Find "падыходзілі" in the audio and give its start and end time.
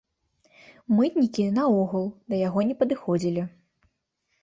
2.83-3.49